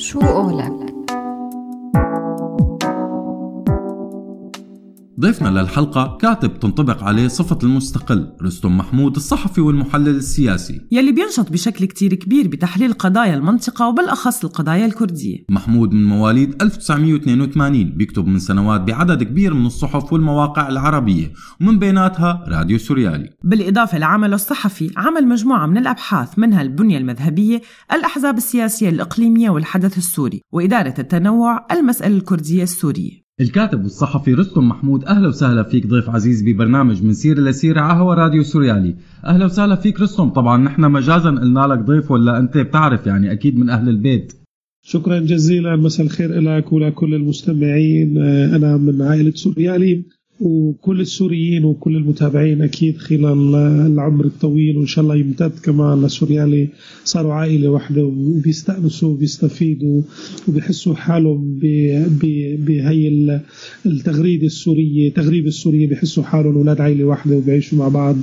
[0.00, 0.99] شو قولك؟
[5.20, 10.80] ضيفنا للحلقة كاتب تنطبق عليه صفة المستقل رستم محمود الصحفي والمحلل السياسي.
[10.92, 15.44] يلي بينشط بشكل كتير كبير بتحليل قضايا المنطقة وبالأخص القضايا الكردية.
[15.48, 22.44] محمود من مواليد 1982 بيكتب من سنوات بعدد كبير من الصحف والمواقع العربية ومن بيناتها
[22.48, 23.30] راديو سوريالي.
[23.44, 27.60] بالإضافة لعمله الصحفي عمل مجموعة من الأبحاث منها البنية المذهبية
[27.92, 33.29] الأحزاب السياسية الإقليمية والحدث السوري وإدارة التنوع المسألة الكردية السورية.
[33.40, 38.14] الكاتب والصحفي رستم محمود أهلا وسهلا فيك ضيف عزيز ببرنامج من سيره لسيره على هوا
[38.14, 38.94] راديو سوريالي.
[39.24, 40.28] أهلا وسهلا فيك رستم.
[40.28, 44.32] طبعا نحن مجازا قلنا لك ضيف ولا أنت بتعرف يعني أكيد من أهل البيت.
[44.86, 45.76] شكرا جزيلا.
[45.76, 48.18] مساء الخير لك ولكل المستمعين.
[48.54, 50.04] أنا من عائلة سوريالي.
[50.40, 53.54] وكل السوريين وكل المتابعين أكيد خلال
[53.86, 56.68] العمر الطويل وإن شاء الله يمتد كمان لسوريالي
[57.04, 60.02] صاروا عائلة واحدة وبيستأنسوا وبيستفيدوا
[60.48, 61.58] وبيحسوا حالهم
[62.58, 63.38] بهي
[63.86, 68.16] التغريدة السورية تغريب السورية بيحسوا حالهم أولاد عائلة واحدة وبيعيشوا مع بعض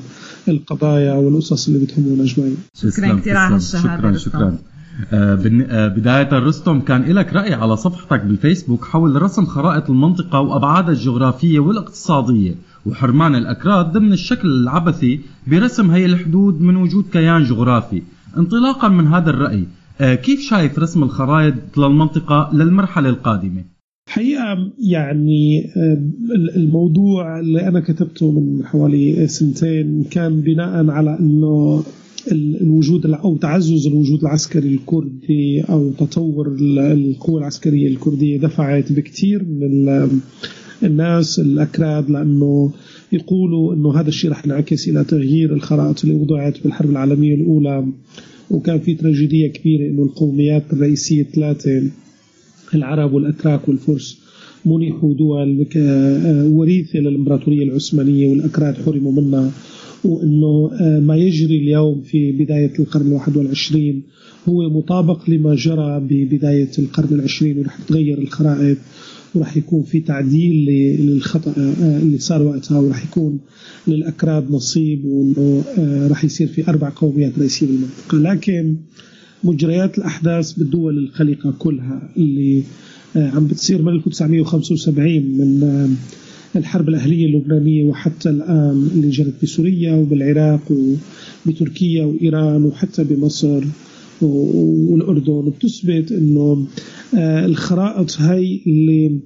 [0.47, 2.57] القضايا والقصص اللي بتهمنا أجمعين.
[2.73, 4.41] شكرا كثير على شكرا هالشهاده شكرا.
[4.41, 4.59] آه،
[5.71, 12.55] بداية الرستم كان لك رأي على صفحتك بالفيسبوك حول رسم خرائط المنطقة وأبعادها الجغرافية والاقتصادية
[12.85, 18.03] وحرمان الأكراد ضمن الشكل العبثي برسم هي الحدود من وجود كيان جغرافي
[18.37, 19.63] انطلاقا من هذا الرأي
[20.01, 23.63] آه، كيف شايف رسم الخرائط للمنطقة للمرحلة القادمة؟
[24.09, 25.97] حقيقة يعني آه،
[26.55, 31.83] الموضوع اللي أنا كتبته من حوالي سنتين كان بناء على أنه
[32.31, 40.09] الوجود أو تعزز الوجود العسكري الكردي أو تطور القوى العسكرية الكردية دفعت بكثير من
[40.83, 42.71] الناس الأكراد لأنه
[43.11, 47.85] يقولوا إنه هذا الشيء رح ينعكس إلى تغيير الخرائط اللي وضعت بالحرب العالمية الأولى.
[48.51, 51.81] وكان في تراجيدية كبيرة إنه القوميات الرئيسية الثلاثة
[52.75, 54.17] العرب والأتراك والفرس
[54.65, 55.65] منحوا دول
[56.53, 59.51] وريثة للإمبراطورية العثمانية والأكراد حرموا منها.
[60.03, 64.03] وأنه آه، ما يجري اليوم في بداية القرن الواحد والعشرين
[64.49, 68.77] هو مطابق لما جرى ببداية القرن العشرين ورح تتغير الخرائط
[69.35, 70.65] ورح يكون في تعديل
[70.99, 73.39] للخطأ آه، اللي صار وقتها ورح يكون
[73.87, 78.17] للأكراد نصيب وأنه آه، رح يصير في أربع قوميات رئيسية بالمنطقة.
[78.17, 78.75] لكن
[79.43, 82.63] مجريات الأحداث بالدول الخليقة كلها اللي
[83.15, 85.95] عم بتصير من 1975 من
[86.57, 90.61] الحرب الأهلية اللبنانية وحتى الآن اللي جرت بسوريا وبالعراق
[91.45, 93.63] وبتركيا وإيران وحتى بمصر
[94.21, 95.49] والأردن.
[95.49, 96.67] بتثبت أنه
[97.17, 99.19] آه، الخرائط هاي اللي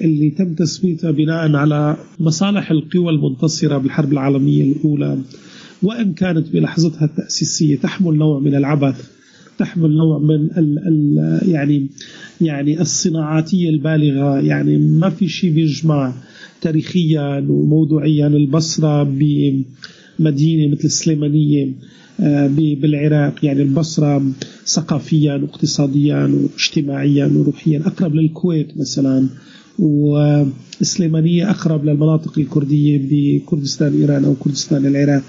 [0.00, 5.18] اللي تم تثبيتها بناء على مصالح القوى المنتصرة بالحرب العالمية الأولى.
[5.82, 9.10] وإن كانت بلحظتها التأسيسية تحمل نوع من العبث
[9.58, 11.86] تحمل نوع من ال ال يعني
[12.40, 14.40] يعني الصناعاتية البالغة.
[14.40, 16.14] يعني ما في شيء بيجمع
[16.60, 21.68] تاريخيا وموضوعيا البصرة بمدينة مثل السليمانية
[22.20, 23.44] آه، بالعراق.
[23.44, 24.32] يعني البصرة
[24.66, 27.82] ثقافيا واقتصاديا واجتماعيا وروحيا.
[27.86, 29.28] أقرب للكويت مثلا.
[29.78, 35.22] والسليمانية أقرب للمناطق الكردية بكردستان إيران أو كردستان العراق.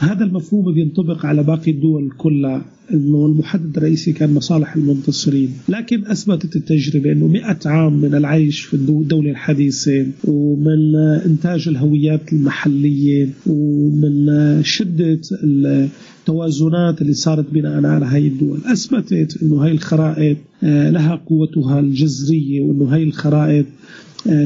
[0.00, 5.50] هذا المفهوم بينطبق على باقي الدول كلها إنه المحدد الرئيسي كان مصالح المنتصرين.
[5.68, 10.96] لكن أثبتت التجربة إنه 100 عام من العيش في الدولة الحديثة ومن
[11.26, 14.26] إنتاج الهويات المحلية ومن
[14.62, 18.60] شدة التوازنات اللي صارت بناء على هاي الدول.
[18.64, 23.66] أثبتت إنه هاي الخرائط آه، لها قوتها الجذرية وإنه هاي الخرائط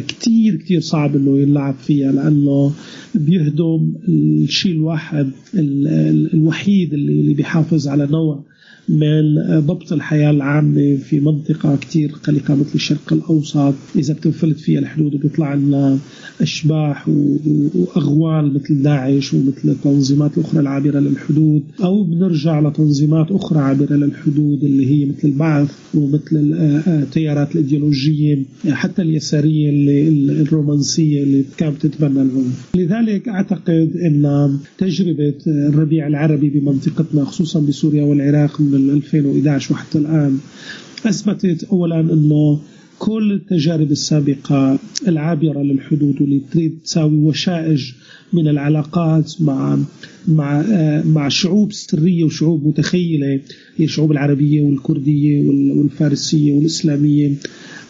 [0.09, 2.73] كتير كتير صعب إنه يلعب فيها لأنه
[3.15, 5.31] بيهدم الشيء الواحد
[6.35, 8.43] الوحيد اللي بيحافظ على نوع
[8.89, 13.75] من ضبط الحياة العامة في منطقة كتير قلقة مثل الشرق الأوسط.
[13.97, 15.99] إذا بتنفلت فيها الحدود وبيطلع لنا
[16.41, 21.63] أشباح وأغوال مثل داعش ومثل التنظيمات الأخرى العابرة للحدود.
[21.85, 26.55] أو بنرجع لتنظيمات أخرى عابرة للحدود اللي هي مثل البعث ومثل
[26.87, 36.07] التيارات الإيديولوجية حتى اليسارية اللي الرومانسية اللي كانت تتبنى العنف لذلك أعتقد أن تجربة الربيع
[36.07, 40.39] العربي بمنطقتنا خصوصا بسوريا والعراق من 2011 وحتى الآن
[41.07, 42.61] أثبتت أولا أنه
[42.99, 44.79] كل التجارب السابقة
[45.09, 47.93] العابرة للحدود واللي تريد تساوي وشائج
[48.33, 49.79] من العلاقات مع
[50.29, 50.65] مع
[51.05, 53.41] مع شعوب سرية وشعوب متخيلة
[53.77, 57.33] هي الشعوب العربية والكردية والفارسية والإسلامية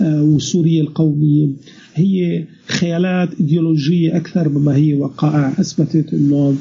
[0.01, 1.49] والسوريه القومية.
[1.95, 5.53] هي خيالات إيديولوجية أكثر مما هي وقائع.
[5.61, 6.57] أثبتت انه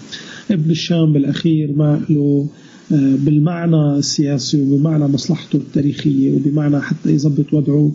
[0.51, 2.49] ابن الشام بالاخير ما له
[2.93, 7.91] بالمعنى السياسي وبمعنى مصلحته التاريخية وبمعنى حتى يظبط وضعه.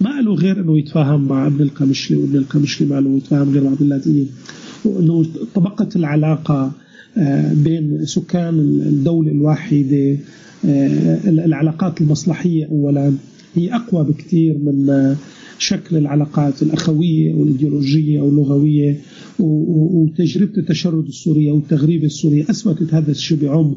[0.00, 3.70] ما له غير إنه يتفاهم مع ابن القمشلي وابن القمشلي ما له يتفاهم غير مع
[3.70, 4.26] عبد اللاتيني
[4.84, 6.72] وإنه طبقة العلاقة
[7.52, 10.16] بين سكان الدولة الواحدة
[11.24, 13.12] العلاقات المصلحية اولا.
[13.54, 15.14] هي أقوى بكثير من
[15.58, 19.00] شكل العلاقات الأخوية أو الايديولوجيه أو اللغويه
[19.38, 23.76] وتجربة التشرد السوري أو التغريب السوري أثبتت هذا الشيء بعمق.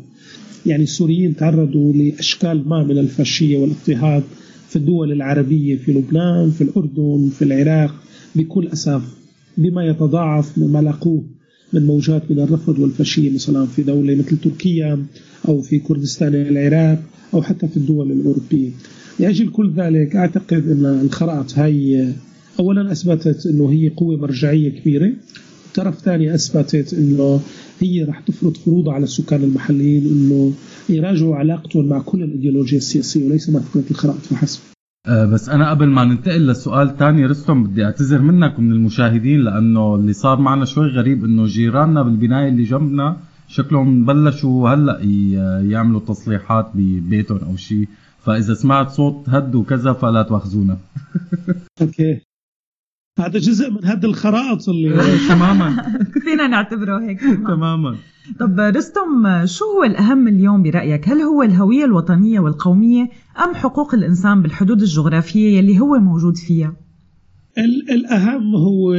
[0.65, 4.23] يعني السوريين تعرضوا لأشكال ما من الفاشية والاضطهاد
[4.69, 7.95] في الدول العربية في لبنان في الأردن في العراق
[8.35, 9.01] بكل اسف
[9.57, 11.23] بما يتضاعف مما لاقوه
[11.73, 15.06] من موجات من الرفض والفاشية مثلا في دولة مثل تركيا
[15.47, 17.03] أو في كردستان العراق
[17.33, 18.69] أو حتى في الدول الأوروبية.
[19.19, 22.09] لاجل كل ذلك أعتقد أن الخرائط هاي
[22.59, 25.12] اولا أثبتت إنه هي قوة مرجعية كبيرة
[25.75, 27.41] طرف ثاني أثبتت إنه
[27.79, 30.53] هي رح تفرض فروضها على السكان المحليين إنه
[30.89, 34.59] يراجعوا علاقتهم مع كل الإيديولوجيا السياسية وليس مع فكرة الخرائط فحسب.
[35.07, 39.95] أه بس أنا قبل ما ننتقل للسؤال الثاني رستم بدي أعتذر منك ومن المشاهدين لأنه
[39.95, 43.17] اللي صار معنا شوي غريب إنه جيراننا بالبناية اللي جنبنا
[43.47, 44.99] شكلهم بلشوا هلأ
[45.71, 47.87] يعملوا تصليحات ببيتهم أو شيء
[48.25, 50.77] فإذا سمعت صوت هد وكذا فلا تواخذونا
[51.81, 52.21] أوكي.
[53.19, 54.98] هذا جزء من هد الخرائط اللي
[55.30, 55.83] تماما
[56.24, 57.95] فينا نعتبره هيك تماما
[58.39, 63.10] طب رستم شو هو الأهم اليوم برأيك؟ هل هو الهوية الوطنية والقومية
[63.44, 66.74] أم حقوق الإنسان بالحدود الجغرافية يلي هو موجود فيها؟
[67.57, 68.94] الأهم هو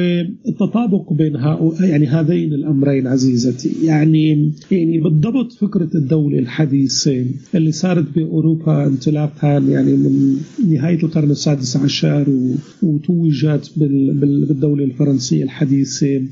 [0.48, 1.34] التطابق بين
[1.80, 3.72] يعني هذين الأمرين عزيزتي.
[3.84, 10.36] يعني يعني بالضبط فكرة الدولة الحديثة اللي صارت بأوروبا انطلاقا يعني من
[10.68, 12.26] نهاية القرن السادس عشر
[12.82, 16.22] وتوجت بالدولة الفرنسية الحديثة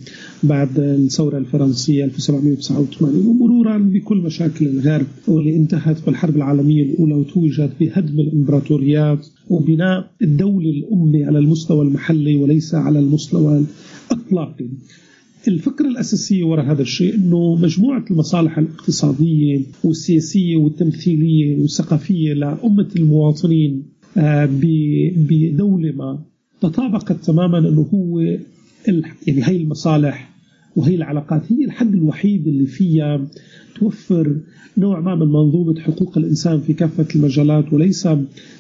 [0.42, 8.20] بعد الثورة الفرنسية 1789 ومرورا بكل مشاكل الغرب واللي انتهت بالحرب العالمية الأولى وتوجت بهدم
[8.20, 9.26] الإمبراطوريات.
[9.50, 13.64] وبناء الدولة الأمة على المستوى المحلي وليس على المستوى
[14.12, 14.68] الإطلاقي.
[15.48, 23.82] الفكرة الأساسية وراء هذا الشيء أنه مجموعة المصالح الاقتصادية والسياسية والتمثيلية والثقافية لأمة المواطنين
[25.16, 26.18] بدولة ما
[26.60, 30.27] تطابقت تماما أنه هو يعني هي المصالح
[30.78, 33.20] وهي العلاقات هي الحد الوحيد اللي فيها
[33.78, 34.36] توفر
[34.76, 38.08] نوع ما من منظومة حقوق الإنسان في كافة المجالات وليس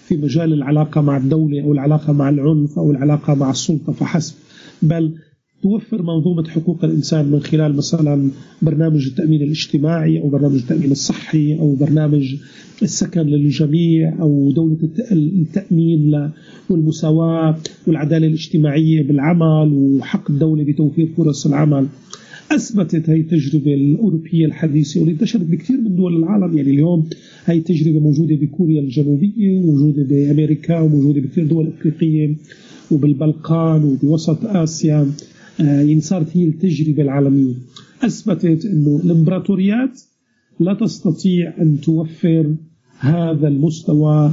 [0.04, 4.34] في مجال العلاقة مع الدولة أو العلاقة مع العنف أو العلاقة مع السلطة فحسب.
[4.82, 5.14] بل
[5.62, 8.30] توفر منظومة حقوق الإنسان من خلال مثلا
[8.62, 12.36] برنامج التأمين الاجتماعي أو برنامج التأمين الصحي أو برنامج
[12.82, 14.76] السكن للجميع أو دولة
[15.12, 16.30] التأمين
[16.70, 17.56] والمساواة
[17.86, 21.86] والعدالة الاجتماعية بالعمل وحق الدولة بتوفير فرص العمل.
[22.52, 26.56] أثبتت هي التجربة الأوروبية الحديثة واللي انتشرت بكثير من دول العالم.
[26.56, 27.08] يعني اليوم
[27.44, 32.34] هي التجربة موجودة بكوريا الجنوبية وموجوده بأمريكا وموجودة بكثير دول أفريقية
[32.90, 35.10] وبالبلقان وبوسط آسيا.
[36.00, 37.54] صارت هي التجربة العالمية.
[38.02, 40.00] أثبتت إنه الإمبراطوريات
[40.60, 42.54] لا تستطيع أن توفر
[42.98, 44.32] هذا المستوى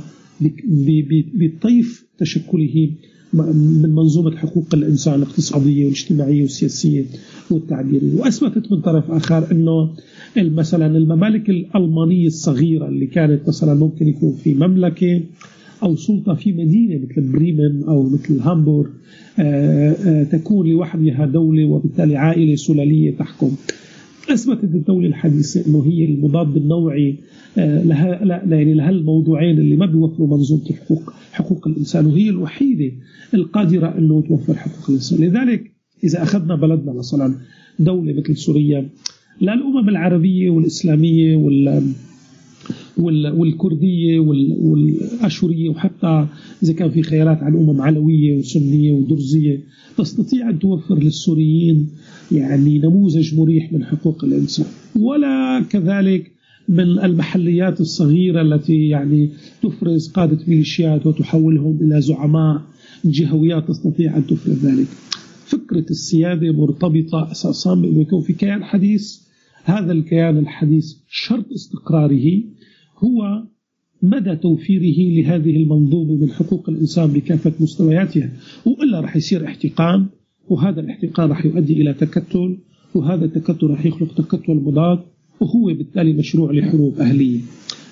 [1.33, 2.89] بطيف تشكله
[3.33, 7.05] من منظومة حقوق الإنسان الاقتصادية والاجتماعية والسياسية
[7.51, 8.15] والتعبيرية.
[8.15, 9.93] وأثبتت من طرف آخر أنه
[10.37, 15.21] مثلا الممالك الألمانية الصغيرة اللي كانت مثلا ممكن يكون في مملكة
[15.85, 18.89] أو سلطة في مدينة مثل بريمن أو مثل هامبورغ
[20.31, 23.51] تكون لوحدها دولة وبالتالي عائلة سلالية تحكم.
[24.29, 27.15] أثبتت الدولة الحديثة إنه هي المضاد النوعي
[27.57, 32.91] لها لا يعني لها الموضوعين اللي ما بيوفروا منظومة الحقوق حقوق الإنسان وهي الوحيدة
[33.33, 35.71] القادرة إنه توفر حقوق الإنسان، لذلك
[36.03, 37.35] إذا أخذنا بلدنا مثلا
[37.79, 38.89] دولة مثل سوريا
[39.41, 41.81] لا الأمم العربية والإسلامية وال
[42.97, 46.27] والكردية والأشورية وحتى
[46.63, 49.63] إذا كان في خيارات عن امم علويه وسنيه ودرزيه
[49.97, 51.89] تستطيع أن توفر للسوريين
[52.31, 54.65] يعني نموذج مريح من حقوق الإنسان
[54.99, 56.31] ولا كذلك
[56.69, 59.29] من المحليات الصغيرة التي يعني
[59.63, 62.61] تفرز قادة ميليشيات وتحولهم إلى زعماء
[63.05, 64.87] جهويات تستطيع أن تفرز ذلك.
[65.45, 69.17] فكرة السيادة مرتبطة أساسا بانه يكون في كيان حديث
[69.63, 72.41] هذا الكيان الحديث شرط استقراره
[72.97, 73.43] هو
[74.01, 78.29] مدى توفيره لهذه المنظومة من حقوق الإنسان بكافة مستوياتها.
[78.65, 80.05] وإلا رح يصير احتقان
[80.49, 82.57] وهذا الاحتقان رح يؤدي إلى تكتل
[82.95, 84.99] وهذا التكتل راح يخلق تكتل مضاد
[85.39, 87.39] وهو بالتالي مشروع لحروب أهلية.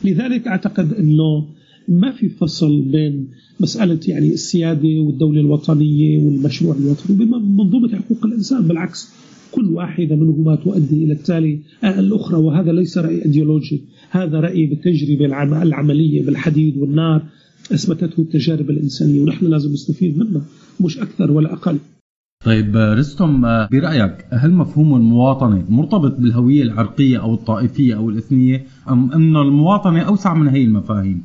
[0.03, 1.45] لذلك أعتقد أنه
[1.87, 3.27] ما في فصل بين
[3.59, 8.67] مسألة يعني السيادة والدولة الوطنية والمشروع الوطني بمنظومة حقوق الإنسان.
[8.67, 9.13] بالعكس
[9.51, 13.81] كل واحدة منهما تؤدي إلى التالي الأخرى وهذا ليس رأي أيديولوجي
[14.13, 15.25] هذا رأي بالتجربة
[15.63, 17.21] العملية بالحديد والنار
[17.71, 20.41] أثبتته التجارب الإنسانية ونحن لازم نستفيد منها
[20.81, 21.77] مش أكثر ولا أقل
[22.45, 23.41] طيب رستم
[23.71, 30.33] برأيك هل مفهوم المواطنة مرتبط بالهوية العرقية أو الطائفية أو الإثنية أم أن المواطنة أوسع
[30.33, 31.21] من هي المفاهيم؟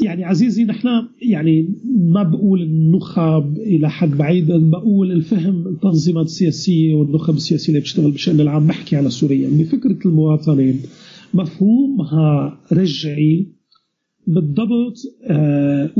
[0.00, 0.88] يعني عزيزي نحن
[1.22, 8.10] يعني ما بقول النخب إلى حد بعيد بقول الفهم التنظيمات السياسية والنخب السياسية اللي بتشتغل
[8.10, 10.74] بشان العام بحكي على سوريا يعني فكرة المواطنه
[11.36, 13.46] مفهومها رجعي
[14.26, 15.90] بالضبط آه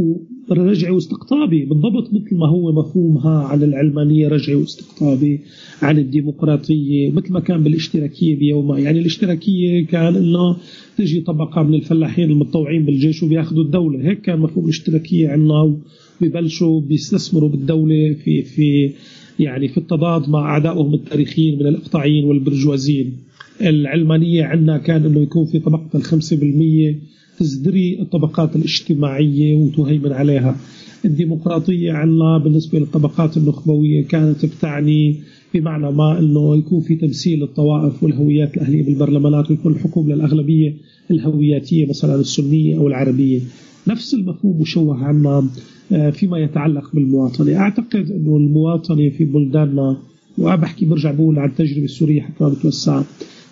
[0.50, 1.64] رجعي واستقطابي.
[1.64, 5.40] بالضبط مثل ما هو مفهومها عن العلمانية رجعي واستقطابي
[5.83, 10.57] عن الديمقراطية مثل ما كان بالاشتراكية بيومها يعني الاشتراكية كان إنه
[10.99, 14.09] تجي طبقة من الفلاحين المتطوعين بالجيش وبياخذوا الدولة.
[14.09, 15.78] هيك كان مفهوم الاشتراكية عندنا
[16.21, 18.90] وبيبلشوا بيستثمروا بالدولة في في
[19.38, 23.16] يعني في التضاد مع أعدائهم التاريخيين من الإقطاعيين والبرجوازيين.
[23.61, 26.99] العلمانية عندنا كان أنه يكون في طبقة الخمسة بالمية
[27.39, 30.57] تزدري الطبقات الاجتماعية وتهيمن عليها.
[31.05, 35.17] الديمقراطية عنا بالنسبة للطبقات النخبوية كانت بتعني
[35.55, 40.75] بمعنى ما أنه يكون في تمثيل للطوائف والهويات الأهلية بالبرلمانات ويكون الحكم للأغلبية
[41.11, 43.41] الهوياتية مثلا السنية أو العربية.
[43.89, 45.49] نفس المفهوم مشوه عنا
[45.93, 47.57] آه، فيما يتعلق بالمواطنة.
[47.57, 49.97] أعتقد أنه المواطنة في بلداننا
[50.39, 53.03] وبحكي برجع بقول عن التجربة السورية حتى ما بتوسع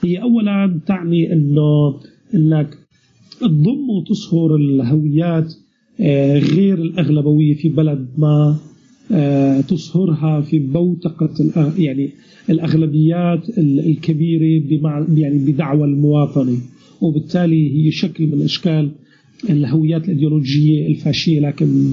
[0.05, 1.95] هي أولا تعني أنه
[2.35, 2.79] أنك
[3.41, 5.55] تضم وتصهر الهويات
[6.01, 8.57] آه، غير الأغلبوية في بلد ما
[9.13, 12.11] آه، تصهرها في بوتقة يعني
[12.51, 14.63] الأغلبيات الكبيرة
[15.15, 16.59] يعني بدعوى المواطنة.
[17.01, 18.91] وبالتالي هي شكل من أشكال
[19.51, 21.93] الهويات الأيديولوجية الفاشية لكن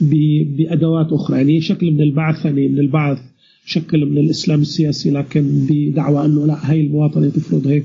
[0.00, 1.36] بأدوات أخرى.
[1.36, 3.18] يعني شكل من البعثنة من البعث.
[3.66, 7.84] شكل من الإسلام السياسي لكن بدعوى أنه لا هي المواطنة تفرض هيك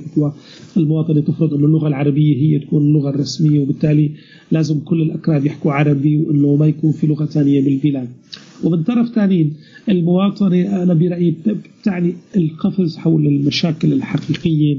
[0.77, 4.11] المواطنة تفرض إنه اللغة العربية هي تكون اللغة الرسمية وبالتالي
[4.51, 8.07] لازم كل الأكراد يحكوا عربي وإنه ما يكون في لغة ثانية بالبلاد.
[8.63, 9.53] ومن طرف ثاني
[9.89, 11.35] المواطنة أنا برأيي
[11.83, 14.77] تعني القفز حول المشاكل الحقيقية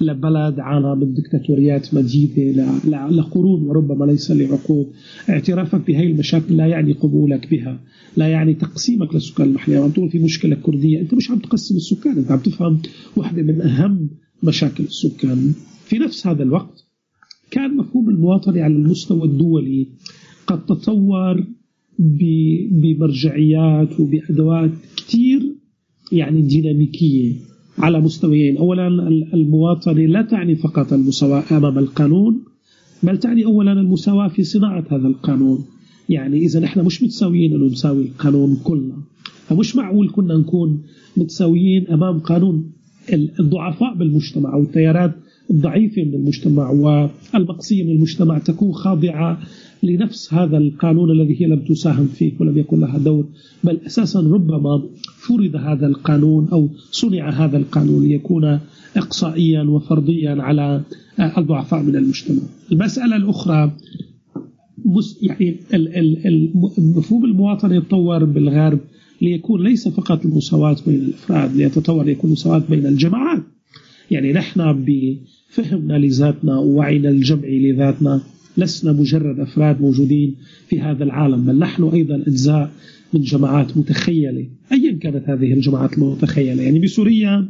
[0.00, 2.64] لبلد عانى من دكتاتوريات مجيدة
[3.10, 4.86] لقرون وربما ليس لعقود
[5.30, 7.80] اعترافك بهي المشاكل لا يعني قبولك بها
[8.16, 9.78] لا يعني تقسيمك للسكان المحلية.
[9.78, 12.78] عم تقول في مشكلة كردية أنت مش عم تقسم السكان أنت عم تفهم
[13.16, 14.10] واحدة من أهم
[14.42, 15.52] مشاكل السكان.
[15.84, 16.84] في نفس هذا الوقت
[17.50, 19.88] كان مفهوم المواطنة على المستوى الدولي
[20.46, 21.44] قد تطور
[21.98, 25.40] بمرجعيات وبأدوات كثير
[26.12, 27.32] يعني ديناميكية
[27.78, 28.56] على مستويين.
[28.56, 28.88] أولا
[29.34, 32.44] المواطنة لا تعني فقط المساواة أمام القانون
[33.02, 35.64] بل تعني أولا المساواة في صناعة هذا القانون.
[36.08, 38.96] يعني إذا إحنا مش متساويين إنه نساوي القانون كلنا
[39.46, 40.82] فمش معقول كنا نكون
[41.16, 42.72] متساويين أمام قانون
[43.40, 45.14] الضعفاء بالمجتمع أو التيارات
[45.50, 49.40] الضعيفة من المجتمع والمقصية من المجتمع تكون خاضعة
[49.82, 53.26] لنفس هذا القانون الذي هي لم تساهم فيه ولم يكن لها دور
[53.64, 54.82] بل أساسا ربما
[55.16, 58.58] فرض هذا القانون أو صنع هذا القانون ليكون
[58.96, 60.82] إقصائيا وفرضيا على
[61.38, 62.42] الضعفاء من المجتمع.
[62.72, 63.72] المسألة الأخرى
[65.22, 65.56] يعني
[66.78, 68.78] مفهوم المواطنة يتطور بالغرب
[69.22, 73.42] ليكون ليس فقط المساواة بين الأفراد ليتطور ليكون مساواة بين الجماعات.
[74.10, 78.20] يعني نحن بفهمنا لذاتنا ووعينا الجمعي لذاتنا
[78.56, 80.36] لسنا مجرد أفراد موجودين
[80.68, 82.70] في هذا العالم بل نحن أيضا أجزاء
[83.14, 84.46] من جماعات متخيلة.
[84.72, 87.48] أيا كانت هذه الجماعات المتخيلة؟ يعني بسوريا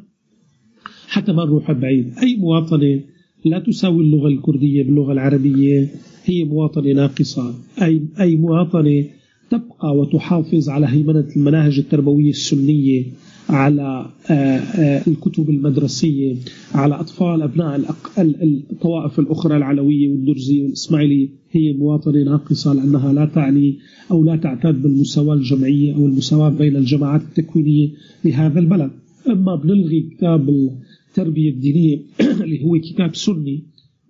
[1.09, 2.13] حتى ما نروح بعيد.
[2.23, 3.01] أي مواطنة
[3.45, 5.89] لا تساوي اللغة الكردية باللغة العربية
[6.25, 7.55] هي مواطنة ناقصة.
[7.83, 9.05] أي, أي مواطنة
[9.53, 13.05] تبقى وتحافظ على هيمنة المناهج التربوية السنية
[13.49, 16.37] على آه، آه، الكتب المدرسية
[16.75, 21.29] على أطفال أبناء الطوائف الأخرى العلوية والدرزية والإسماعيلية.
[21.51, 23.79] هي مواطنة ناقصة لأنها لا تعني
[24.11, 27.89] أو لا تعتد بالمساواة الجمعية أو المساواة بين الجماعات التكوينية
[28.25, 28.91] لهذا البلد.
[29.27, 30.71] أما بنلغي كتاب
[31.09, 32.01] التربية الدينية
[32.45, 33.63] اللي هو كتاب سني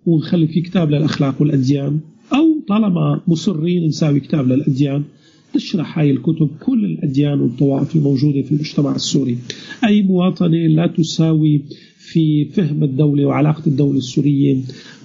[0.05, 1.99] ونخلي فيه كتاب للأخلاق والأديان
[2.33, 5.03] أو طالما مصرين نساوي كتاب للأديان
[5.53, 9.37] تشرح هاي الكتب كل الأديان والطوائف الموجودة في المجتمع السوري.
[9.87, 11.61] أي مواطنة لا تساوي
[12.03, 14.57] في فهم الدولة وعلاقة الدولة السورية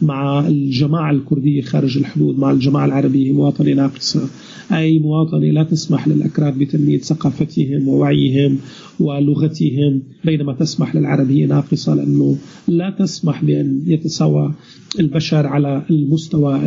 [0.02, 4.28] مع الجماعة الكردية خارج الحدود مع الجماعة العربية مواطنة ناقصة.
[4.72, 8.58] أي مواطنة لا تسمح للأكراد بتنمية ثقافتهم ووعيهم
[9.00, 12.36] ولغتهم بينما تسمح للعربية ناقصة لأنه
[12.68, 14.54] لا تسمح بأن يتساوى
[15.00, 16.66] البشر على المستوى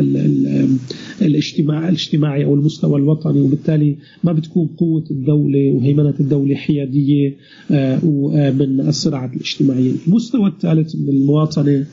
[1.22, 3.40] الاجتماع الاجتماعي أو المستوى الوطني.
[3.40, 7.36] وبالتالي ما بتكون قوة الدولة وهيمنة الدولة حيادية
[7.70, 8.00] آه،
[8.50, 9.92] من الصراعات الاجتماعية.
[10.22, 11.86] المستوى الثالث من المواطنة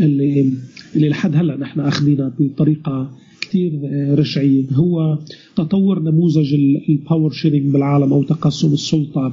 [0.00, 0.52] اللي,
[0.96, 3.80] اللي لحد هلا نحن اخذينها بطريقة كثير
[4.18, 4.64] رجعية.
[4.72, 5.18] هو
[5.56, 6.54] تطور نموذج
[6.88, 9.32] ال power sharing بالعالم أو تقاسم السلطة.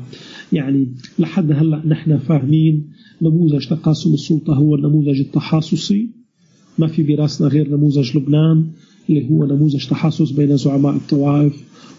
[0.53, 0.88] يعني
[1.19, 2.88] لحد هلا نحن فاهمين
[3.22, 6.10] نموذج تقاسم السلطة هو النموذج التحاصصي.
[6.79, 8.65] ما في براسنا غير نموذج لبنان
[9.10, 11.53] اللي هو نموذج تحاصص بين زعماء الطوائف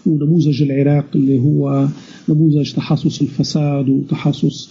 [0.05, 1.87] ونموذج العراق اللي هو
[2.29, 4.69] نموذج تحاصص الفساد وتحاصص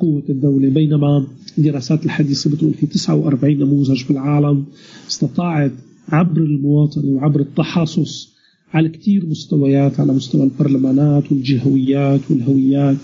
[0.00, 1.26] قوة الدولة بينما
[1.58, 4.64] الدراسات الحديثة بتقول في 49 نموذج بالعالم
[5.08, 5.72] استطاعت
[6.08, 8.34] عبر المواطنة وعبر التحاصص
[8.72, 12.96] على كثير مستويات على مستوى البرلمانات والجهويات والهويات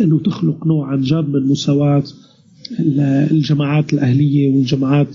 [0.00, 2.04] إنه تخلق نوع عن جد من مساواة
[3.30, 5.08] الجماعات الأهلية والجماعات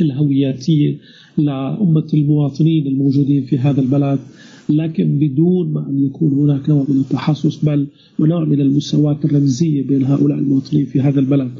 [0.00, 0.98] الهوياتية
[1.38, 4.18] لأمة المواطنين الموجودين في هذا البلد.
[4.70, 7.86] لكن بدون ما أن يكون هناك نوع من التحسس بل
[8.18, 11.50] ونوع من المساواة الرمزية بين هؤلاء المواطنين في هذا البلد.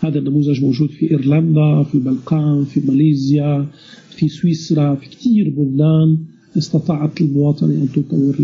[0.00, 3.66] هذا النموذج موجود في إيرلندا في البلقان في ماليزيا
[4.10, 6.18] في سويسرا في كثير بلدان
[6.58, 8.36] استطاعت المواطنة أن تطور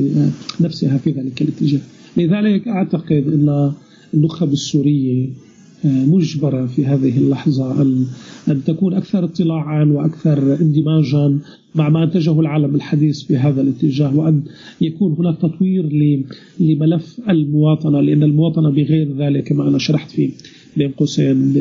[0.61, 1.81] نفسها في ذلك الاتجاه.
[2.17, 3.73] لذلك أعتقد أن
[4.15, 5.29] النخب السورية
[5.85, 7.83] مجبرة في هذه اللحظة
[8.49, 11.39] أن تكون أكثر اطلاعا وأكثر اندماجا
[11.75, 14.43] مع ما أنتجه العالم الحديث في هذا الاتجاه وأن
[14.81, 15.89] يكون هناك تطوير
[16.61, 20.31] لملف المواطنة لأن المواطنة بغير ذلك كما أنا شرحت في
[20.77, 21.53] بين قوسين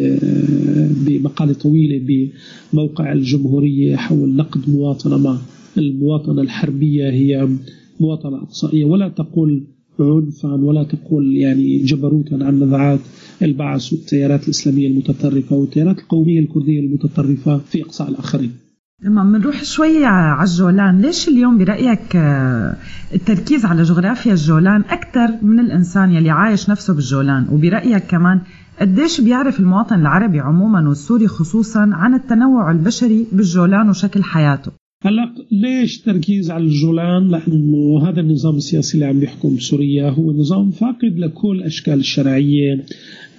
[1.05, 2.29] بمقالة طويلة
[2.73, 5.41] بموقع الجمهورية حول نقد مواطنة ما
[5.77, 7.47] المواطنة الحربية هي
[7.99, 8.85] مواطنة إقصائية.
[8.85, 9.63] ولا تقول
[10.03, 12.99] عنفا ولا تقول يعني جبروتا عن نزعات
[13.41, 18.51] البعث والتيارات الإسلامية المتطرفة والتيارات القومية الكردية المتطرفة في إقصاء الآخرين.
[19.03, 21.01] لما بنروح شوي على الجولان.
[21.01, 22.75] ليش اليوم برأيك آه،
[23.13, 28.41] التركيز على جغرافيا الجولان أكثر من الإنسان يلي عايش نفسه بالجولان؟ وبرأيك كمان
[28.81, 34.71] قديش بيعرف المواطن العربي عموما والسوري خصوصا عن التنوع البشري بالجولان وشكل حياته؟
[35.05, 40.71] هلا ليش تركيز على الجولان؟ لأنه هذا النظام السياسي اللي عم بيحكم سوريا هو نظام
[40.71, 42.85] فاقد لكل أشكال الشرعية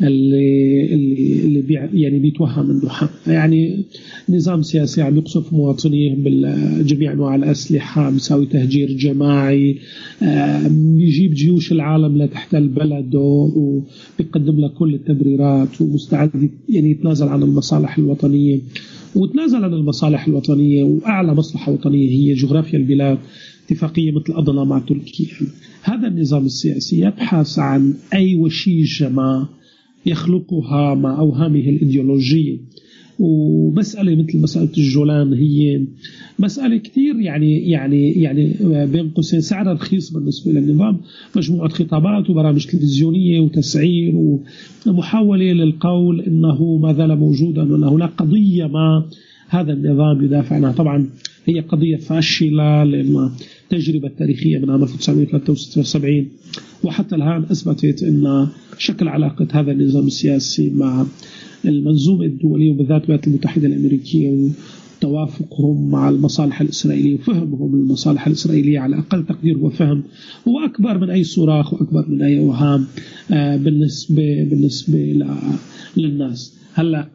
[0.00, 3.84] اللي اللي اللي بي يعني بيتوهم انه حق يعني
[4.28, 9.78] نظام سياسي عم يقصف مواطنيه بجميع أنواع الأسلحة بيساوي تهجير جماعي
[10.22, 13.18] آه، بيجيب جيوش العالم لتحتل بلده
[13.56, 18.60] وبيقدم لك كل التبريرات ومستعد يعني يتنازل عن المصالح الوطنية.
[19.14, 23.18] وتنازل عن المصالح الوطنية وأعلى مصلحة وطنية هي جغرافيا البلاد
[23.66, 25.26] اتفاقية مثل أضنا مع تركيا
[25.82, 29.48] هذا النظام السياسي يبحث عن أي وشيجة ما
[30.06, 32.58] يخلقها مع أوهامه الإيديولوجية.
[33.18, 35.86] ومسألة مثل مسألة الجولان هي
[36.38, 39.40] مسألة كثير يعني يعني يعني بين قوسين.
[39.40, 41.00] سعرها رخيص بالنسبة للنظام.
[41.36, 44.38] مجموعة خطابات وبرامج تلفزيونية وتسعير
[44.86, 49.04] ومحاولة للقول أنه ما زال موجودا وأن هناك قضية ما
[49.48, 50.72] هذا النظام يدافع عنها.
[50.72, 51.08] طبعا
[51.46, 53.30] هي قضية فاشلة لأن
[53.72, 56.28] التجربة التاريخية من عام 1973
[56.84, 58.48] وحتى الآن أثبتت أن
[58.78, 61.06] شكل علاقة هذا النظام السياسي مع
[61.64, 64.50] المنظومة الدولية وبالذات الولايات المتحدة الأمريكية
[65.00, 70.02] وتوافقهم مع المصالح الإسرائيلية وفهمهم للمصالح الإسرائيلية على أقل تقدير وفهم.
[70.48, 72.86] هو أكبر من أي صراخ وأكبر من أي أوهام
[73.30, 74.98] آه، بالنسبة بالنسبة
[75.96, 76.58] للناس.
[76.74, 77.08] هلأ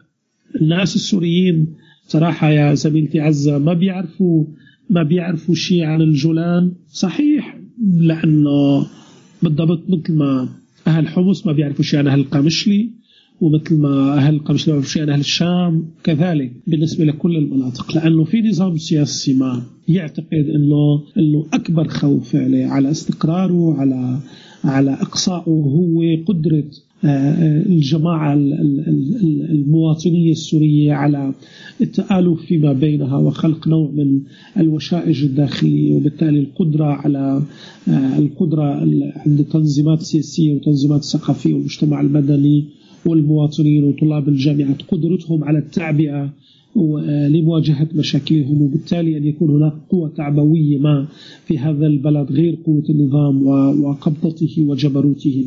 [0.60, 1.66] الناس السوريين
[2.06, 4.44] صراحة يا زميلتي عزة ما بيعرفوا
[4.90, 6.72] ما بيعرفوا شيء عن الجولان.
[6.88, 8.86] صحيح لأنه
[9.42, 10.48] بالضبط مثل ما
[10.86, 12.90] أهل حمص ما بيعرفوا شيء عن أهل القامشلي
[13.40, 15.84] ومثل ما أهل قمش عن أهل الشام.
[16.04, 22.66] كذلك بالنسبة لكل المناطق لأنه في نظام سياسي ما يعتقد أنه أنه أكبر خوف عليه
[22.66, 24.18] على استقراره على
[24.64, 26.64] على إقصائه هو قدرة
[27.04, 28.34] الجماعة
[29.50, 31.34] المواطنية السورية على
[31.80, 34.20] التآلف فيما بينها وخلق نوع من
[34.56, 37.42] الوشائج الداخلية وبالتالي القدرة على
[37.88, 38.64] آه، القدرة
[39.26, 42.64] عند التنظيمات السياسية والتنظيمات الثقافية والمجتمع المدني
[43.06, 46.32] والمواطنين وطلاب الجامعات قدرتهم على التعبئة
[47.28, 51.08] لمواجهة مشاكلهم وبالتالي أن يكون هناك قوة تعبوية ما
[51.44, 53.46] في هذا البلد غير قوة النظام
[53.84, 55.46] وقبضته وجبروته.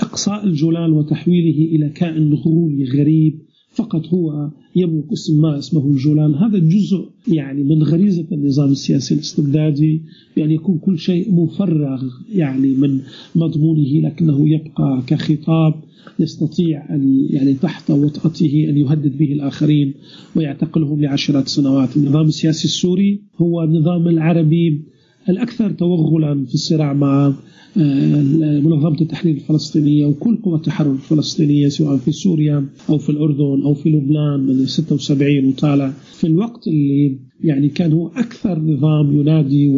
[0.00, 3.38] إقصاء الجولان وتحويله إلى كائن غولي غريب
[3.74, 6.34] فقط هو يملك اسم ما اسمه الجولان.
[6.34, 10.02] هذا جزء يعني من غريزة النظام السياسي الاستبدادي
[10.36, 12.02] بأن يكون كل شيء مفرغ
[12.34, 13.00] يعني من
[13.36, 15.74] مضمونه لكنه يبقى كخطاب
[16.18, 19.94] يستطيع أن يعني تحت وطأته أن يهدد به الآخرين
[20.36, 21.96] ويعتقلهم لعشرات سنوات.
[21.96, 24.82] النظام السياسي السوري هو النظام العربي
[25.28, 27.32] الأكثر توغلا في الصراع مع
[27.76, 33.74] آه، منظمة التحرير الفلسطينية وكل قوى التحرر الفلسطينية سواء في سوريا أو في الأردن أو
[33.74, 35.92] في لبنان من 76 وطالع.
[36.12, 39.68] في الوقت اللي يعني كان هو أكثر نظام ينادي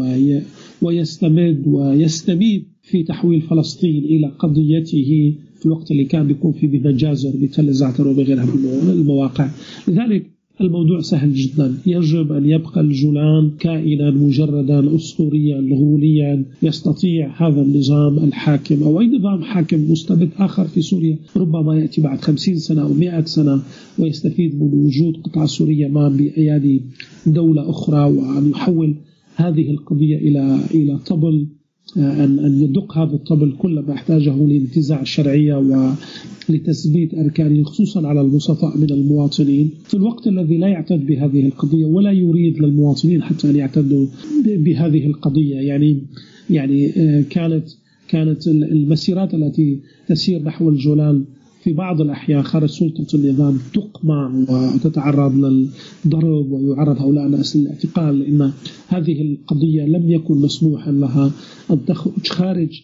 [0.82, 7.68] ويستمد ويستميد في تحويل فلسطين إلى قضيته في الوقت اللي كان بيكون في بمجازر بتل
[7.68, 9.48] الزعتر وبغيرها من المواقع.
[9.88, 11.74] لذلك الموضوع سهل جدا.
[11.86, 18.82] يجب أن يبقى الجولان كائنا مجردا أسطوريا غوليا يستطيع هذا النظام الحاكم.
[18.82, 23.24] أو أي نظام حاكم مستبد آخر في سوريا ربما يأتي بعد خمسين سنة أو مئة
[23.24, 23.62] سنة
[23.98, 26.82] ويستفيد من وجود قطعة سورية ما بأيادي
[27.26, 28.94] دولة أخرى وأن يحول
[29.36, 31.46] هذه القضية إلى إلى طبل.
[31.96, 35.54] أن أن يدق هذا الطبل كل ما احتاجه لانتزاع الشرعية
[36.48, 39.70] ولتثبيت أركانه خصوصا على البسطاء من المواطنين.
[39.84, 44.06] في الوقت الذي لا يعتد بهذه القضية ولا يريد للمواطنين حتى أن يعتدوا
[44.44, 45.56] بهذه القضية.
[45.56, 45.98] يعني
[46.50, 47.68] يعني آه، كانت
[48.08, 51.24] كانت المسيرات التي تسير نحو الجولان
[51.64, 58.52] في بعض الأحيان خارج سلطة النظام تقمع وتتعرض للضرب ويعرض هؤلاء الناس للاعتقال لأن
[58.88, 61.32] هذه القضية لم يكن مسموحا لها.
[61.70, 62.82] أن تخرج خارج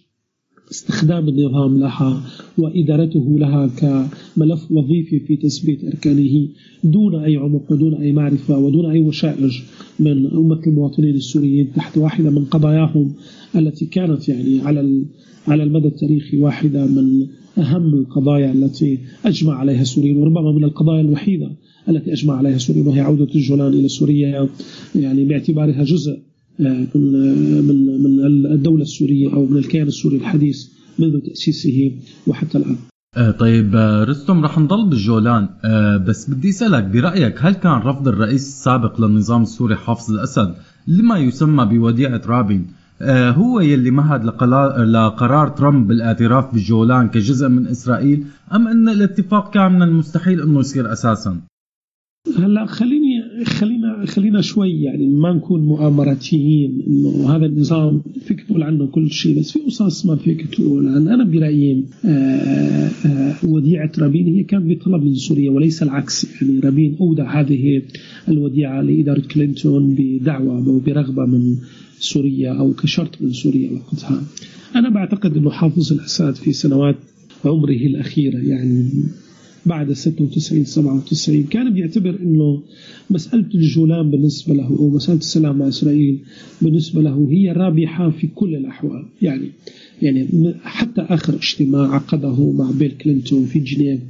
[0.71, 2.23] استخدام النظام لها
[2.59, 6.49] وإدارته لها كملف وظيفي في تثبيت أركانه
[6.85, 9.61] دون أي عمق ودون أي معرفة ودون أي وشائج
[9.99, 13.13] من أمة المواطنين السوريين تحت واحدة من قضاياهم
[13.57, 15.05] التي كانت يعني على
[15.49, 17.27] على المدى التاريخي واحدة من
[17.59, 21.51] أهم القضايا التي أجمع عليها السوريين وربما من القضايا الوحيدة
[21.89, 24.49] التي أجمع عليها السوريين وهي عودة الجولان إلى سوريا
[24.95, 26.19] يعني باعتبارها جزء
[26.61, 27.13] آه، من
[27.67, 30.67] من من الدولة السورية أو من الكيان السوري الحديث
[30.99, 31.93] منذ تأسيسه
[32.27, 32.77] وحتى الآن.
[33.17, 35.49] آه طيب آه، رستم رح نضل بالجولان
[36.07, 40.55] بس بدي أسألك برأيك هل كان رفض الرئيس السابق للنظام السوري حافظ الأسد
[40.87, 42.67] لما يسمى بوديعة رابين
[43.09, 49.83] هو يلي مهد لقرار ترامب بالاعتراف بالجولان كجزء من إسرائيل أم إن الاتفاق كان من
[49.83, 51.41] المستحيل إنه يصير أساسا؟
[52.39, 53.00] هلا خليني
[53.45, 59.39] خلينا خلينا شوي يعني ما نكون مؤامراتيين إنه هذا النظام فيك تقول عنه كل شيء
[59.39, 61.15] بس في قصص ما فيك تقول عنه.
[61.15, 66.43] أنا برأيي آه، آه، وديعة رابين هي كانت بطلب من سوريا وليس العكس.
[66.43, 67.83] يعني رابين أودع هذه
[68.29, 71.57] الوديعة لإدارة كلينتون بدعوة وبرغبه من
[71.99, 74.23] سوريا أو كشرط من سوريا وقتها.
[74.77, 76.97] أنا بعتقد أنه حافظ الأسد في سنوات
[77.45, 78.89] عمره الأخيرة يعني
[79.67, 82.63] بعد 96 97 كان بيعتبر إنه
[83.11, 86.19] مسألة الجولان بالنسبة له أو مسألة السلام مع إسرائيل
[86.63, 89.05] بالنسبة له هي رابحة في كل الأحوال.
[89.23, 89.49] يعني
[90.03, 94.01] يعني حتى آخر اجتماع عقده مع بيل كلينتون في جنيف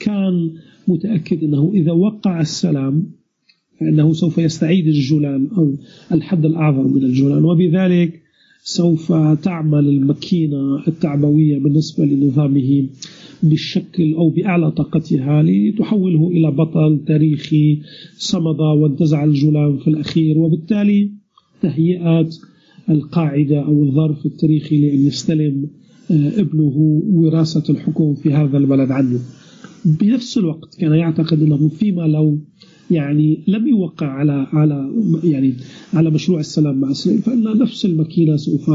[0.00, 0.50] كان
[0.88, 3.06] متأكد إنه إذا وقع السلام
[3.80, 5.74] فإنه سوف يستعيد الجولان أو
[6.12, 7.44] الحد الأعظم من الجولان.
[7.44, 8.21] وبذلك
[8.64, 12.88] سوف تعمل الماكينة التعبوية بالنسبة لنظامه
[13.42, 17.80] بالشكل أو بأعلى طاقتها لتحوله إلى بطل تاريخي
[18.16, 21.10] صمد وانتزع الجولان في الأخير وبالتالي
[21.62, 22.28] تهيئة
[22.90, 25.66] القاعدة أو الظرف التاريخي لأن يستلم
[26.10, 29.20] آه، ابنه وراثة الحكم في هذا البلد عنه.
[29.84, 32.38] بنفس الوقت كان يعتقد أنه فيما لو
[32.92, 34.90] يعني لم يوقع على على
[35.24, 35.54] يعني
[35.94, 38.70] على مشروع السلام مع إسرائيل فإن نفس الماكينة سوف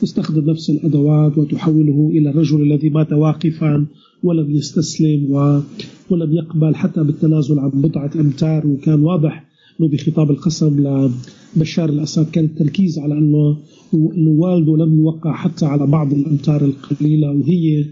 [0.00, 3.86] تستخدم نفس الأدوات وتحوله إلى الرجل الذي مات واقفا
[4.22, 5.32] ولم يستسلم
[6.10, 9.44] ولم يقبل حتى بالتنازل عن بضعة أمتار وكان واضح
[9.80, 11.08] إنه بخطاب القسم
[11.56, 13.56] لبشار الأسد كان التركيز على انه
[13.94, 17.84] أنه والده لم يوقع حتى على بعض الأمتار القليلة وهي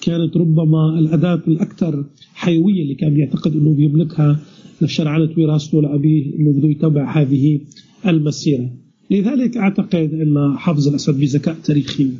[0.00, 4.40] كانت ربما الأداة الأكثر حيوية اللي كان يعتقد إنه بيملكها
[4.84, 7.60] لشرعنة وراثته لأبيه أنه بده يتبع هذه
[8.06, 8.70] المسيرة.
[9.10, 12.10] لذلك أعتقد أن حافظ الأسد بذكاء تاريخي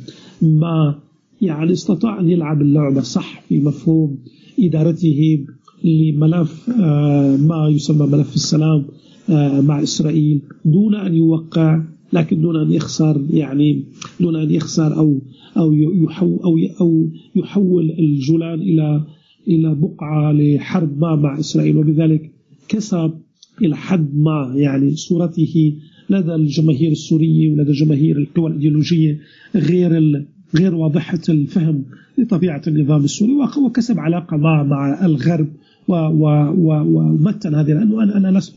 [0.41, 0.99] ما
[1.41, 4.17] يعني استطاع أن يلعب اللعبة صح في مفهوم
[4.59, 5.45] إدارته
[5.83, 8.85] لملف آه، ما يسمى ملف السلام
[9.29, 11.81] آه، مع إسرائيل دون أن يوقع
[12.13, 13.83] لكن دون أن يخسر يعني
[14.19, 15.21] دون أن يخسر أو
[15.57, 19.03] أو يحول أو أو يحول الجولان إلى
[19.47, 21.77] إلى بقعة لحرب ما مع إسرائيل.
[21.77, 22.31] وبذلك
[22.67, 23.13] كسب
[23.61, 25.73] إلى حد ما يعني صورته
[26.09, 29.19] لدى الجماهير السورية ولدى جماهير القوى الإيديولوجية
[29.55, 30.25] غير
[30.55, 31.85] غير واضحة الفهم
[32.17, 33.31] لطبيعة النظام السوري
[33.65, 35.47] وكسب علاقة مع مع الغرب
[35.87, 38.55] ومتن هذه لأنه أنا أنا لست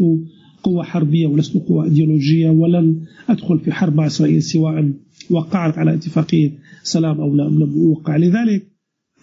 [0.62, 4.92] قوة حربية ولست قوة أيديولوجية ولن أدخل في حرب مع إسرائيل سواء
[5.30, 8.16] وقعت على اتفاقية سلام أو لم أوقع.
[8.16, 8.72] لذلك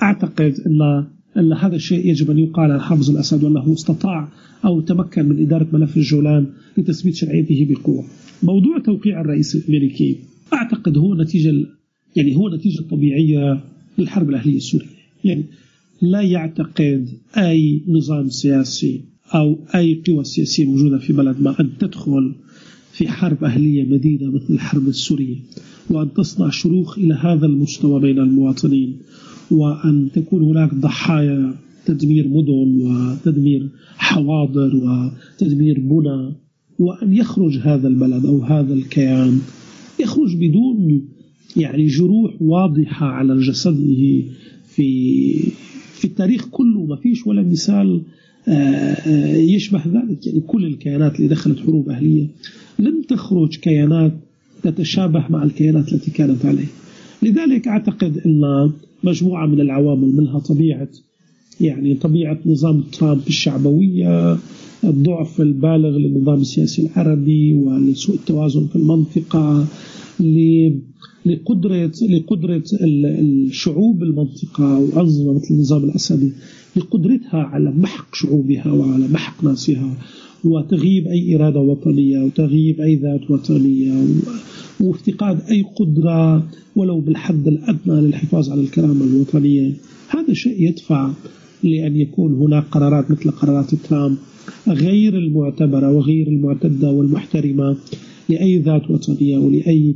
[0.01, 4.29] أعتقد أن أن هذا الشيء يجب أن يقال عن حافظ الأسد وأنه استطاع
[4.65, 8.05] أو تمكن من إدارة ملف الجولان لتثبيت شرعيته بقوة.
[8.43, 10.17] موضوع توقيع الرئيس الأمريكي
[10.53, 11.53] أعتقد هو نتيجة
[12.15, 13.63] يعني هو نتيجة طبيعية
[13.97, 14.87] للحرب الأهلية السورية.
[15.23, 15.43] يعني
[16.01, 19.01] لا يعتقد أي نظام سياسي
[19.35, 22.35] أو أي قوى سياسية موجودة في بلد ما أن تدخل
[22.91, 25.35] في حرب أهلية مديدة مثل الحرب السورية
[25.89, 28.97] وأن تصنع شروخ إلى هذا المستوى بين المواطنين.
[29.51, 31.55] وأن تكون هناك ضحايا
[31.85, 36.33] تدمير مدن وتدمير حواضر وتدمير بنى
[36.79, 39.39] وأن يخرج هذا البلد أو هذا الكيان.
[39.99, 41.07] يخرج بدون
[41.57, 44.23] يعني جروح واضحة على جسده
[44.67, 45.33] في
[45.93, 46.85] في التاريخ كله.
[46.85, 48.01] ما فيش ولا مثال
[48.47, 50.27] آه، آه، يشبه ذلك.
[50.27, 52.27] يعني كل الكيانات اللي دخلت حروب أهلية
[52.79, 54.13] لم تخرج كيانات
[54.63, 56.67] تتشابه مع الكيانات التي كانت عليه.
[57.23, 58.71] لذلك أعتقد أن
[59.05, 60.87] مجموعة من العوامل منها طبيعة
[61.61, 64.37] يعني طبيعة نظام ترامب الشعبوية
[64.83, 69.65] الضعف البالغ للنظام السياسي العربي ولسوء التوازن في المنطقة
[71.25, 76.31] لقدرة لقدرة الشعوب المنطقة وأنظمة مثل النظام الأسدي
[76.75, 79.97] لقدرتها على محق شعوبها وعلى محق ناسها
[80.43, 83.93] وتغييب أي إرادة وطنية وتغييب أي ذات وطنية
[84.79, 89.73] وافتقاد أي قدرة ولو بالحد الأدنى للحفاظ على الكرامة الوطنية
[90.09, 91.11] هذا شيء يدفع
[91.63, 94.17] لأن يكون هناك قرارات مثل قرارات ترامب
[94.67, 97.77] غير المعتبرة وغير المعتدة والمحترمة
[98.29, 99.95] لأي ذات وطنية ولأي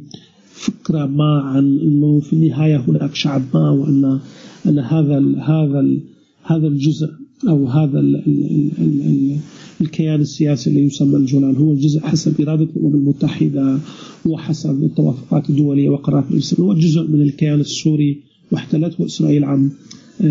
[0.51, 4.19] فكرة ما عن أنه في النهاية هناك شعب ما وأن
[4.65, 5.99] أن هذا ال هذا ال
[6.43, 7.09] هذا الجزء
[7.49, 9.37] أو هذا ال ال ال ال
[9.81, 13.79] الكيان السياسي اللي يسمى الجولان هو الجزء حسب إرادة الأمم المتحدة
[14.25, 18.17] وحسب التوافقات الدولية وقرارات الإسلام هو جزء من الكيان السوري
[18.51, 19.71] واحتلته إسرائيل عام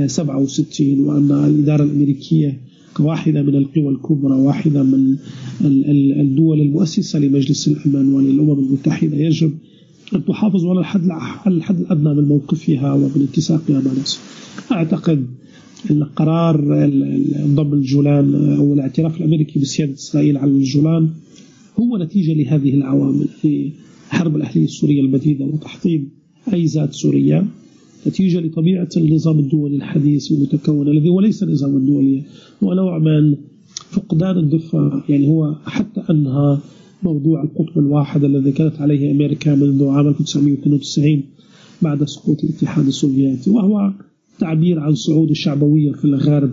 [0.07, 2.61] 67 وأن الإدارة الأمريكية
[2.95, 5.17] كواحدة من القوى الكبرى واحدة من
[6.21, 9.17] الدول المؤسسة لمجلس الأمن وللأمم المتحدة.
[9.17, 9.53] يجب
[10.15, 11.09] أن تحافظ على الحد
[11.47, 14.21] الحد الأدنى من موقفها ومن اتساقها مع نفسها
[14.73, 15.27] أعتقد
[15.91, 16.57] أن قرار
[17.47, 21.09] ضم الجولان أو الاعتراف الأمريكي بسيادة إسرائيل على الجولان
[21.81, 23.73] هو نتيجة لهذه العوامل في
[24.09, 26.11] حرب الأهلية السورية البديدة وتحطيم
[26.53, 27.47] أي ذات سورية
[28.07, 32.23] نتيجة لطبيعة النظام الدولي الحديث المتكون الذي هو ليس نظاما دوليا
[32.63, 33.37] هو نوع من
[33.91, 36.59] فقدان الدفاع يعني هو حتى أنهى
[37.03, 41.23] موضوع القطب الواحد الذي كانت عليه أمريكا منذ عام 1992
[41.83, 43.93] بعد سقوط الاتحاد السوفيتي وهو
[44.39, 46.51] تعبير عن صعود الشعبوية في الغرب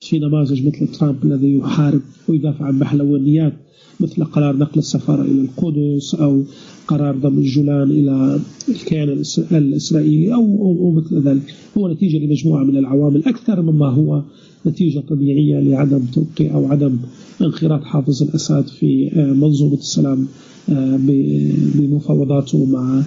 [0.00, 3.52] في نماذج مثل ترامب الذي يحارب ويدافع عن محلوانيات
[4.00, 6.42] مثل قرار نقل السفارة إلى القدس أو
[6.86, 11.54] قرار ضم الجولان إلى الكيان الإسرائيلي أو, أو, أو مثل ذلك.
[11.78, 14.22] هو نتيجة لمجموعة من العوامل أكثر مما هو
[14.66, 16.96] نتيجة طبيعية لعدم توقيع أو عدم
[17.42, 20.26] انخراط حافظ الأسد في آه، منظومة السلام
[20.68, 20.98] آه،
[21.74, 23.02] بمفاوضاته مع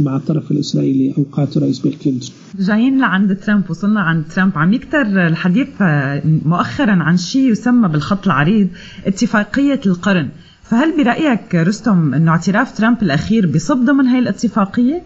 [0.00, 2.30] مع الطرف الإسرائيلي أوقات الرئيس بيل كلينتون.
[2.58, 8.26] جايين لعند ترامب وصلنا عند ترامب عم يكتر الحديث آه، مؤخرا عن شيء يسمى بالخط
[8.26, 8.68] العريض
[9.06, 10.28] اتفاقية القرن،
[10.62, 15.02] فهل برأيك رستم إنه اعتراف ترامب الأخير بصب ضمن هي الاتفاقية؟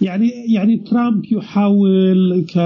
[0.00, 2.58] يعني يعني ترامب يحاول ك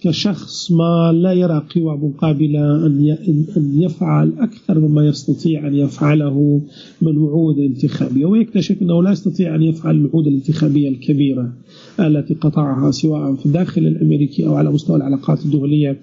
[0.00, 6.60] كشخص ما لا يرى قوى مقابلة أن يفعل أكثر مما يستطيع أن يفعله
[7.02, 11.52] من وعود انتخابية ويكتشف أنه لا يستطيع أن يفعل الوعود الانتخابية الكبيرة
[12.00, 16.00] التي قطعها سواء في الداخل الأمريكي أو على مستوى العلاقات الدولية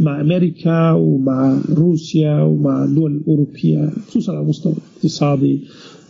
[0.00, 5.60] مع أمريكا ومع روسيا ومع الدول الأوروبية خصوصا على المستوى الاقتصادي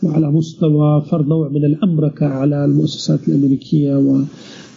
[0.03, 4.23] وعلى مستوى فرض نوع من الأمركة على المؤسسات الأمريكية و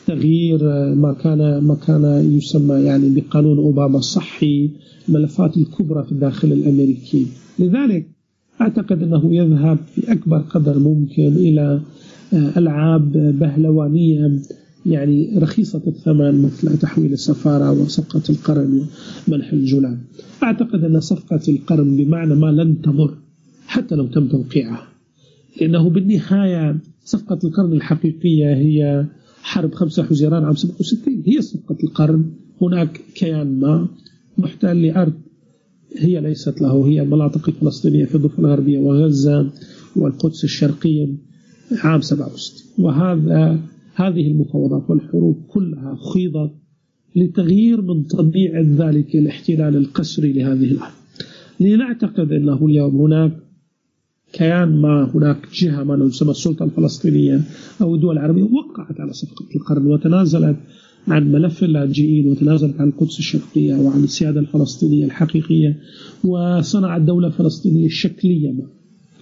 [0.08, 0.60] تغيير
[0.96, 4.70] ما كان ما كان يسمى يعني بقانون أوباما الصحي
[5.10, 7.28] الملفات الكبرى في الداخل الأمريكي.
[7.60, 8.08] لذلك
[8.62, 11.82] أعتقد أنه يذهب في اكبر قدر ممكن إلى
[12.34, 14.39] آه، ألعاب بهلوانية
[14.86, 18.86] يعني رخيصة الثمن مثل تحويل السفارة وصفقة القرن
[19.28, 19.98] ومنح الجولان.
[20.43, 23.13] أعتقد أن صفقة القرن بمعنى ما لن تمر
[23.67, 24.88] حتى لو تم توقيعها
[25.62, 29.06] لأنه بالنهاية صفقة القرن الحقيقية هي
[29.48, 32.32] حرب 5 حزيران عام 67 هي صفقة القرن.
[32.62, 33.88] هناك كيان ما
[34.38, 35.14] محتل لأرض.
[35.98, 39.50] هي ليست له هي المناطق الفلسطينية في الضفة الغربية وغزة
[39.96, 41.08] والقدس الشرقية
[41.84, 43.60] عام 67 وهذا
[43.96, 46.52] هذه المفاوضات والحروب كلها خيضت
[47.16, 50.94] لتغيير من طبيعة ذلك الاحتلال القسري لهذه الأرض.
[51.60, 53.47] لنعتقد أنه اليوم هناك
[54.34, 57.42] كيان ما هناك جهة ما تسمى السلطة الفلسطينية
[57.82, 60.58] أو الدول العربية وقعت على صفقة القرن وتنازلت
[61.08, 65.78] عن ملف اللاجئين وتنازلت عن القدس الشرقية وعن السيادة الفلسطينية الحقيقية
[66.24, 68.63] وصنعت دولة فلسطينية شكلية ما.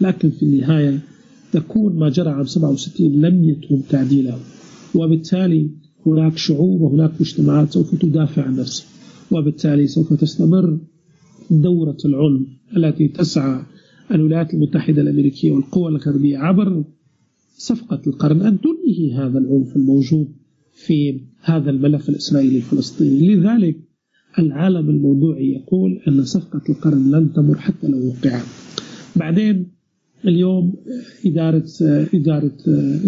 [0.02, 1.00] لكن في النهاية
[1.52, 4.39] تكون ما جرى عام 67 لم يتم تعديله.
[4.96, 5.70] وبالتالي
[6.06, 8.88] هناك شعوب وهناك مجتمعات سوف تدافع عن نفسها.
[9.32, 10.78] وبالتالي سوف تستمر
[11.52, 13.62] دورة العنف التي تسعى
[14.12, 16.84] الولايات المتحدة الأمريكية والقوى الغربية عبر
[17.58, 20.28] صفقة القرن أن تنهي هذا العنف الموجود
[20.74, 23.36] في هذا الملف الإسرائيلي الفلسطيني.
[23.36, 23.78] لذلك
[24.39, 28.46] العالم الموضوعي يقول أن صفقة القرن لن تمر حتى لو وقعت.
[29.15, 29.72] بعدين
[30.26, 30.74] اليوم
[31.26, 31.65] إدارة
[32.13, 32.52] إدارة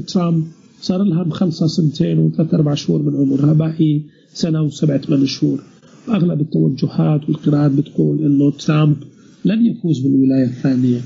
[0.08, 0.44] ترامب
[0.82, 4.02] صار لها مخلصة سنتين وثلاث أربع شهور من عمرها باقي
[4.34, 5.64] سنة وسبعة ثمان شهور.
[6.10, 8.96] أغلب التوجهات والقراءات بتقول أنه ترامب
[9.46, 11.00] لن يفوز بالولاية الثانية.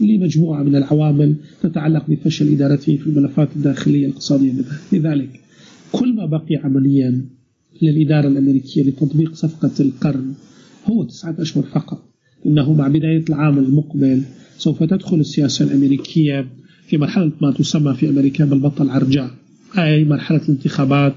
[0.00, 4.52] لمجموعة من العوامل تتعلق بفشل إدارته في الملفات الداخلية الاقتصادية.
[4.92, 5.40] لذلك
[5.92, 7.24] كل ما بقي عمليا
[7.82, 10.34] للإدارة الأمريكية لتطبيق صفقة القرن
[10.86, 12.04] هو تسعة أشهر فقط.
[12.46, 14.22] إنه مع بداية العام المقبل
[14.58, 16.46] سوف تدخل السياسة الأمريكية
[16.86, 19.30] في مرحلة ما تسمى في أمريكا بالبطة العرجاء
[19.78, 21.14] أي مرحلة الانتخابات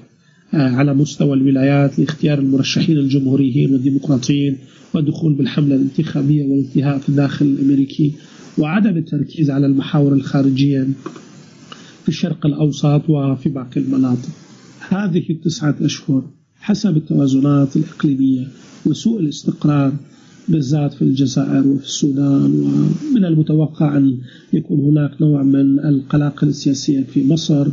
[0.54, 4.58] على مستوى الولايات لاختيار المرشحين الجمهوريين والديمقراطيين
[4.94, 8.14] والدخول بالحملة الانتخابية والانتهاء في الداخل الأمريكي
[8.58, 10.88] وعدم التركيز على المحاور الخارجية
[12.04, 14.30] في الشرق الأوسط وفي باقي المناطق.
[14.90, 16.24] هذه التسعة أشهر
[16.60, 18.48] حسب التوازنات الإقليمية
[18.86, 19.94] وسوء الاستقرار
[20.50, 24.18] بالذات في الجزائر وفي السودان ومن المتوقع أن
[24.54, 27.68] يكون هناك نوع من القلاقل السياسية في مصر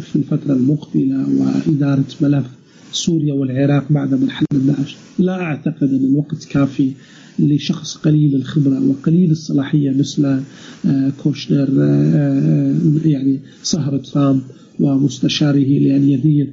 [0.00, 2.46] في الفترة المقبلة وإدارة ملف
[2.92, 6.92] سوريا والعراق بعد مرحلة داعش لا أعتقد أن الوقت كافي
[7.38, 10.24] لشخص قليل الخبرة وقليل الصلاحية مثل
[10.86, 14.40] آه، كوشنر آه، آه، يعني صهر ترامب
[14.80, 16.52] ومستشاره لأن يدير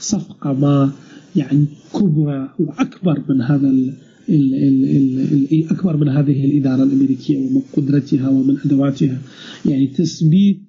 [0.00, 0.92] صفقة ما
[1.36, 3.92] يعني كبرى وأكبر من هذا ال
[4.28, 9.18] ال ال ال أكبر من هذه الإدارة الأمريكية ومن قدرتها ومن أدواتها.
[9.66, 10.67] يعني تثبيت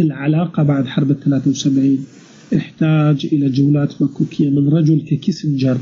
[0.00, 1.98] العلاقة بعد حرب 73
[2.56, 5.78] احتاج إلى جولات مكوكية من رجل ككيسنجر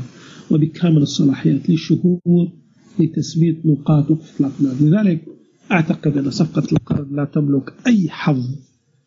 [0.51, 2.51] وبكامل الصلاحيات لشهور
[2.99, 5.21] لتثبيت نقاط وقف الأقدام لذلك
[5.71, 8.45] أعتقد أن صفقة القرن لا تملك أي حظ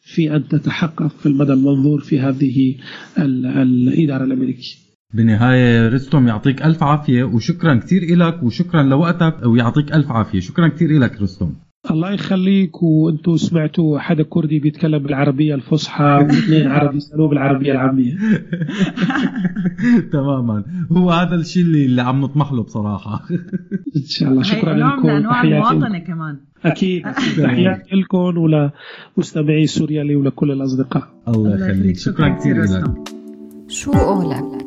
[0.00, 2.74] في أن تتحقق في المدى المنظور في هذه
[3.18, 4.76] الإدارة الأمريكية.
[5.14, 10.40] بالنهاية رستم يعطيك ألف عافية وشكرا كثير لك وشكرا لوقتك ويعطيك ألف عافية.
[10.40, 11.54] شكرا كثير لك رستم.
[11.90, 18.18] الله يخليك وأنتم سمعتوا حدا كردي بيتكلم بالعربية الفصحى واثنين عربي يسألوه بالعربية العامية.
[20.12, 20.64] تماما.
[20.92, 23.24] هو هذا الشيء اللي, اللي عم نطمح له بصراحة.
[23.96, 24.42] إن شاء الله.
[24.42, 25.08] شكرا لكم.
[25.08, 26.38] انواع المواطنة كمان.
[26.64, 27.02] أكيد
[27.42, 31.08] تحياتي لكم ولمستمعي سوريالي ولكل الأصدقاء.
[31.28, 31.98] الله يخليك.
[31.98, 32.84] شكرا كثير لك
[33.68, 34.61] شو قولك